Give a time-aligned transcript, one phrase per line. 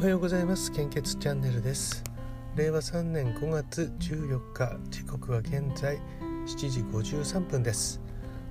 [0.00, 0.72] おはようございます。
[0.72, 2.02] 献血チャンネルです。
[2.56, 6.00] 令和3年5月14日時刻は現在
[6.46, 8.00] 7時53分です。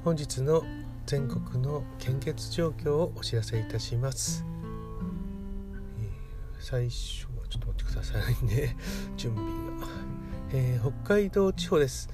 [0.03, 0.61] 本日の
[1.07, 4.45] 全国の献血状況をお知らせいたします、
[6.59, 8.77] 最初はちょっと待ってくださいね。
[9.17, 9.49] 準備
[9.81, 9.87] が、
[10.53, 12.09] えー、北海道地方です。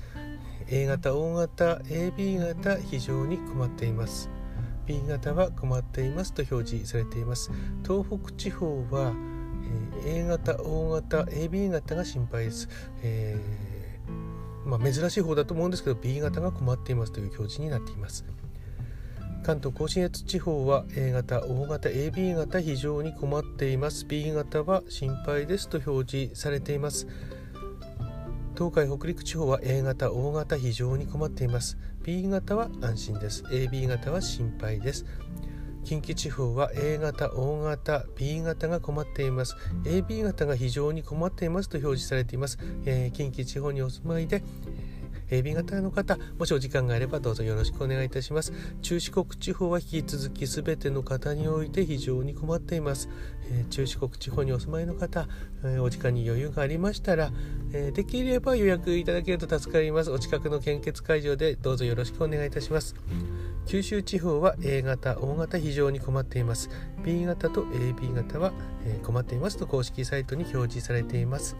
[0.69, 4.29] A 型 O 型 AB 型非常に困っています。
[4.85, 7.51] B 型は困っていますと表示されています。
[7.83, 9.13] 東北地方は、
[10.05, 12.69] え、A 型 O 型 AB 型が心配です、
[13.01, 18.25] えー、まあ、珍しい方だと思うんですけど B 型が困っていますという表示になっています。
[19.45, 24.05] 関東甲信越地方は A 型 O 型 AB 型非常に困っています。
[24.05, 27.07] B 型は心配ですと表示されています。
[28.55, 31.77] 東海北陸地方は A 型 O 型非常に困っています。
[32.03, 33.43] B 型は安心です。
[33.43, 35.05] AB 型は心配です。
[35.83, 39.57] 近畿地方は A 型 O 型 B 型が困っています。
[39.83, 44.41] AB 型が非常に困っていますと表示されています、えー、近畿地方にお住まいで
[45.29, 48.53] AB 型の方もしお時間があればどうぞよろしくお願いいたします。
[48.81, 53.09] 中四国地方は引き続き全ての方において非常に困っています、
[53.51, 55.27] えー、中四国地方にお住まいの方、
[55.63, 57.31] えー、お時間に余裕がありましたら、
[57.73, 60.11] えー、できれば予約いただけると助かります。
[60.11, 62.95] お近くの献血会場でどうぞよろしくお願いいたします。
[63.65, 66.69] 九州地方は A 型、O 型非常に困っています。
[67.03, 68.53] B 型と AB 型は、
[68.85, 71.55] え困っていますと公式サイトに表示されています。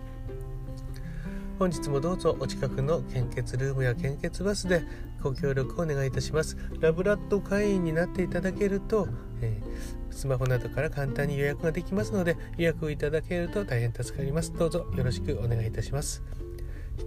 [1.58, 4.84] 本日もどうぞお近くの献血ルームや献血バスで
[5.23, 6.58] ご協力をお願いいたします。
[6.81, 9.08] ラブラッド会員になっていただけると、
[9.39, 14.53] えー、スマホなどから簡単に予約ができますので予約をいただけると大変助かります。
[14.53, 16.22] どうぞよろしくお願いいたします。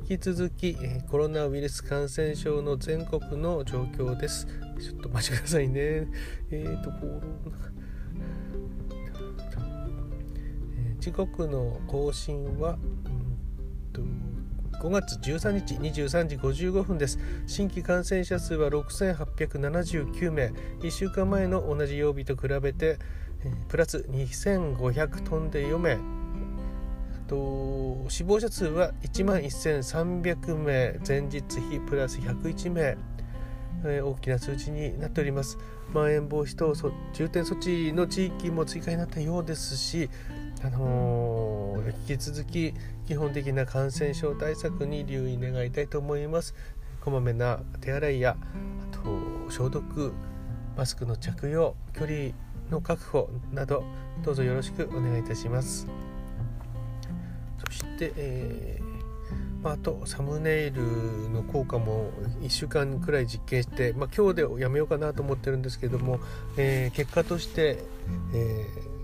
[0.08, 0.76] 引き続き、
[1.10, 4.46] コロナウイルス感染症の全国の状況です。
[4.80, 6.08] ちょっと待ちくださいね。
[6.50, 7.70] えっ、ー、とコロナ。
[11.00, 13.28] 時刻の更新は、うん
[13.92, 14.03] と
[14.81, 17.19] 5月13日23時55分です。
[17.49, 20.53] 新規感染者数は6879名。
[20.81, 22.99] 1週間前の同じ曜日と比べて
[23.66, 25.99] プラス2500トンで4名。
[27.27, 31.00] と死亡者数は1万1300名。
[31.06, 32.97] 前日比プラス101名。
[33.84, 35.59] え大きな数字になっております。
[35.93, 36.72] まん延防止等
[37.12, 40.09] 重点措置の地域も追加になったようですし
[40.64, 42.74] あのー、引き続き
[43.06, 46.54] 基本的な感染症対策に留意願いたいと思います。
[47.00, 48.36] こまめな手洗いや
[48.92, 49.02] あと
[49.50, 50.12] 消毒
[50.76, 52.30] マスクの着用距離
[52.70, 53.84] の確保など
[54.24, 55.86] どうぞよろしくお願いいたします。
[57.64, 60.82] そして、えーまあ、あとサムネイル
[61.30, 62.10] の効果も
[62.42, 66.20] 1週間くらい実験して、まあ、今日でやめようかなと思ってるんですけども、
[66.56, 67.78] えー、結果として、
[68.34, 68.97] えー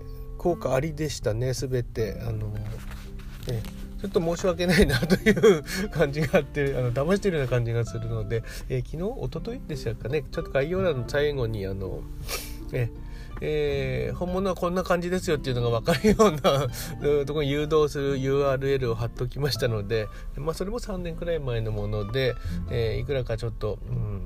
[0.45, 2.21] 効果ありでしたね全て。
[2.21, 3.63] あの、ね、
[3.99, 12.01] ちょっと申し訳ないなという感じがあってあの騙してるような感じがするので、えー、昨日おとといでしたかねちょっと概要欄の最後にあの、
[12.73, 12.91] え
[13.41, 16.67] えー、本物はこんな感じですよっていうのが分かるような
[17.25, 22.35] ところに誘導する URL を貼っておきましたので、まあ、それも3年くらい前のもので、
[22.69, 24.21] えー、いくらかちょっと、うん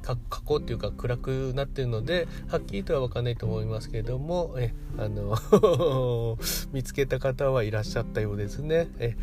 [0.00, 5.36] 加工っていうか暗くなってるのではっきりとは分かんないと思いますけれどもえあの
[6.72, 8.88] 見つけた方はいらっしゃったようですね。
[8.98, 9.16] え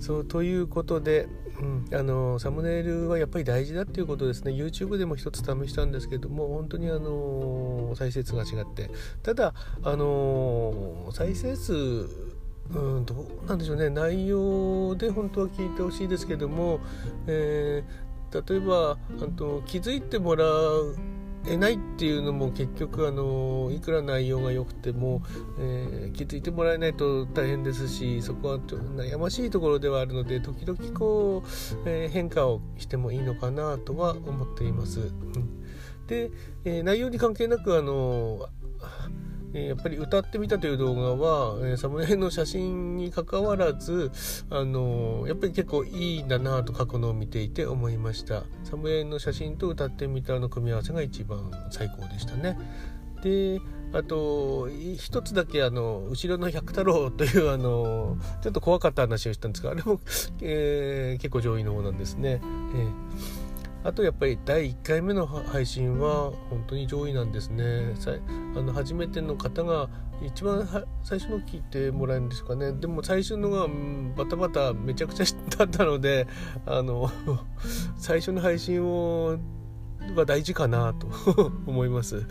[0.00, 1.28] そうということで、
[1.60, 4.52] うん、あのサムネイルはやっぱり大事だっていうことですね。
[4.52, 8.90] YouTube でも一つ試したんですけども本当にあの再生数が違って。
[9.22, 12.08] ただあの再生数
[12.70, 13.88] うん、どうなんでしょうね。
[13.88, 16.80] 内容で本当は聞いてほしいですけども、
[17.26, 17.82] え
[18.30, 20.94] 例えばあと気づいてもらう
[21.46, 25.22] えないっていうのも結局あのいくら内容が良くても、
[25.58, 31.48] えー、気づいてもらえないと大変ですしそこは悩ましいところではあるので時々こう、
[31.86, 35.00] えー、変化をしてもいいのかなとは思っています。
[35.00, 36.30] うん、で、
[36.64, 38.48] えー、内容に関係なくあの
[39.52, 44.10] やっぱり歌ってみたという動画は、サムネイルの写真にかかわらず、
[44.50, 48.44] あのやっぱり結構いいんだなと過去のを見ていて思いました。
[48.64, 52.58] サムネイルの写真と歌ってみたの組み合わせが一番最高でしたね。
[53.22, 53.60] で
[53.92, 60.00] あと一つだけあの後ろの百太郎というあのちょっと怖かった話をしたんですがあれも、
[60.40, 62.40] えー、結構上位の方なんですね。
[62.42, 63.37] えー。
[63.84, 67.94] あとやっぱり第1回目の配信は本当に上位なんですね。
[68.56, 69.88] あの初めての方が
[70.20, 70.66] 一番
[71.04, 72.72] 最初の聞いてもらえるんですかね。
[72.72, 73.68] でも最初のが、
[74.16, 75.24] バタバタめちゃくちゃ
[75.56, 76.26] だったので、
[76.66, 77.10] あの
[77.96, 79.38] 最初の配信を
[80.16, 81.08] は大事かなと
[81.66, 82.26] 思います。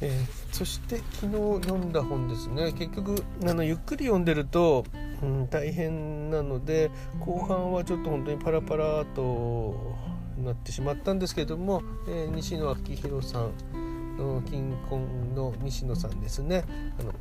[0.00, 4.84] えー、そして昨日読んだ本ですね結局あのゆっくり読んでると、
[5.22, 6.90] うん、大変なので
[7.20, 9.96] 後半はちょっと本当にパラパラと
[10.38, 16.64] なってしまったんですけども、えー、西野昭弘さんの金婚の西野さんですね
[17.00, 17.12] あの、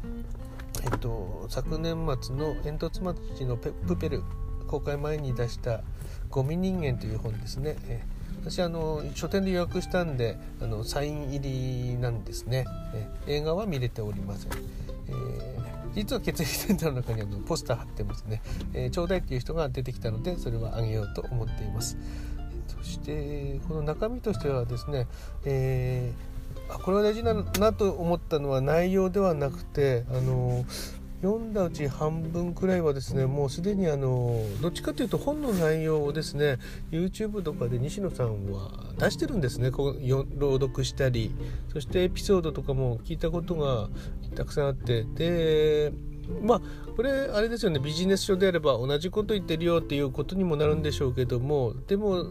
[0.83, 4.23] えっと、昨年末の煙突町のプペル
[4.67, 5.81] 公開前に出した
[6.29, 7.77] 「ゴミ人間」という本ですね。
[7.87, 8.14] えー
[8.45, 12.65] 私あの書店で予約したんであのサイン入りなんですね、
[13.25, 14.51] 映画は見れておりません、
[15.07, 18.43] えー、実は血液センターの中にあのポスター貼ってますね、
[18.73, 21.97] えー、ちょうだいっていう人が出てきたのでそれはあげようと思っています。
[22.67, 25.07] そしてこの中身としてはですね、
[25.43, 30.65] えー、これは大事だなと思ったのは内容ではなくてあの
[31.21, 36.57] 読んだうち半分くらいはですねもうすでにあのどっちかというと本の内容をですね
[36.91, 39.71] YouTube とかで西野さんは出してるんですね。
[39.71, 39.99] こう
[40.37, 41.33] 朗読したり
[41.71, 43.89] そしてエピソードとかも聞いたことが
[44.35, 45.03] たくさんあって。
[45.03, 45.91] で
[46.41, 46.61] まあ
[46.95, 47.79] これあれですよね。
[47.79, 52.25] ビジネス書であれば同じこと言ってるよっていうことにもなるんでしょうけどもでも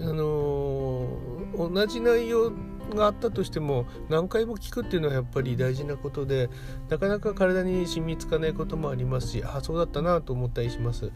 [0.00, 1.08] あの
[1.56, 2.52] 同じ内容
[2.94, 6.50] があったとしても何回も聞くっていうのはやっぱり大事なことで
[6.88, 11.10] なかなか体に染みつかないこともありますしあそうだったなと思ったりします。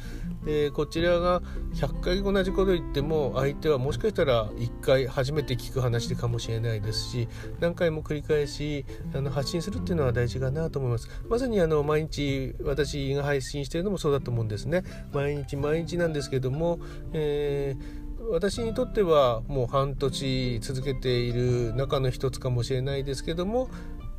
[0.45, 1.41] でこちらが
[1.75, 7.29] 100回同じこと言っても相手はもしかしたら1回初めて聞く話かもしれないですし
[7.61, 8.85] 何回も繰り返し
[9.15, 11.09] あの発信するっていうのは大事かなと思います。
[11.29, 14.83] まさにあの毎日私が配信してるのもそうだと思うんですね。
[15.13, 16.79] 毎日毎日なんですけども、
[17.13, 23.69] えー私にとってはもう半年続けている中の一つかもしれないですけども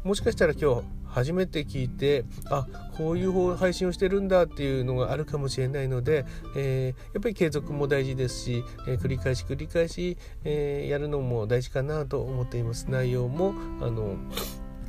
[0.04, 2.68] もしかしたら今日初めて聞いてあ
[2.98, 12.90] こういう配信をしてるんだっていうのがあるかもしれないので、えー、やっぱり継続も大事ですし、えー、繰り返し繰り返し、えー、やるのも大事かなと思っています。
[12.90, 14.18] 内容もあの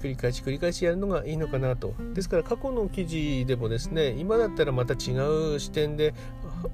[0.02, 1.94] 繰り返し繰り返しやるのがいいのかなと。
[2.14, 5.12] ですから過去の記事でもですね今だったらまた違
[5.55, 6.14] う視点で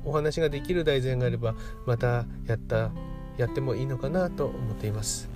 [0.05, 1.55] お話ができる題材があれば
[1.87, 2.91] またやった
[3.37, 5.29] やってもいいのかなと思っています。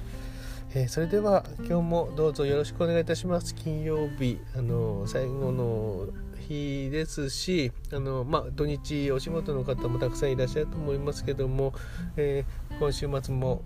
[0.74, 3.54] えー、それでは今日もどうぞよろしくお願いいたします。
[3.54, 6.08] 金曜日あの最後の
[6.48, 11.72] 日ですしあの、まあ、土日お仕事の方もたくさんいらっしゃると思いますけども、
[12.16, 13.62] えー、今週末も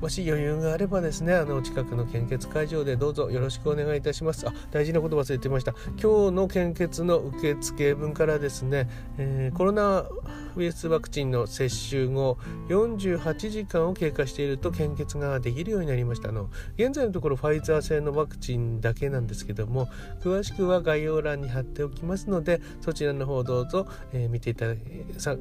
[0.00, 4.46] もし余裕があればですねあの近くの献血会場でどうぞよろしくお願いいたします。
[4.46, 5.72] あ大事なこと忘れてました。
[6.00, 8.88] 今日の献血の受付分からですね、
[9.18, 10.06] えー、コロナ
[10.54, 12.38] ウイルスワクチンの接種後
[12.68, 16.28] 48時間を経過していると献血ができるようになりました。
[16.28, 19.88] あの現在のところファイザー製のワクチンだけなんですけども
[20.22, 24.80] 詳しくは概要欄に貼っておきますのでそちらの方どうぞ、えー、見ていただき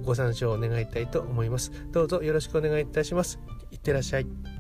[0.04, 1.72] ご参照お願いたいと思います。
[1.92, 3.40] どうぞよろしくお願いいたします。
[3.76, 4.55] いってらっしゃい。